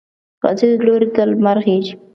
[0.41, 1.93] ختیځ لوري ته لمر خېژي.